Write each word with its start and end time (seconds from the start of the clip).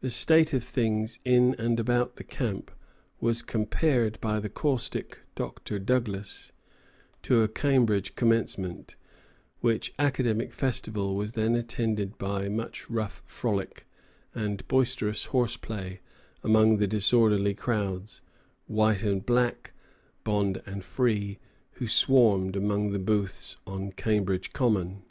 The 0.00 0.10
state 0.10 0.52
of 0.54 0.62
things 0.62 1.18
in 1.24 1.56
and 1.56 1.80
about 1.80 2.14
the 2.14 2.22
camp 2.22 2.70
was 3.20 3.42
compared 3.42 4.16
by 4.20 4.38
the 4.38 4.48
caustic 4.48 5.22
Dr. 5.34 5.80
Douglas 5.80 6.52
to 7.22 7.40
"a 7.42 7.48
Cambridge 7.48 8.14
Commencement," 8.14 8.94
which 9.58 9.92
academic 9.98 10.52
festival 10.52 11.16
was 11.16 11.32
then 11.32 11.56
attended 11.56 12.16
by 12.16 12.48
much 12.48 12.88
rough 12.88 13.24
frolic 13.26 13.88
and 14.36 14.64
boisterous 14.68 15.24
horseplay 15.24 15.98
among 16.44 16.76
the 16.76 16.86
disorderly 16.86 17.52
crowds, 17.54 18.20
white 18.68 19.02
and 19.02 19.26
black, 19.26 19.72
bond 20.22 20.62
and 20.64 20.84
free, 20.84 21.40
who 21.72 21.88
swarmed 21.88 22.54
among 22.54 22.92
the 22.92 23.00
booths 23.00 23.56
on 23.66 23.90
Cambridge 23.90 24.52
Common. 24.52 25.02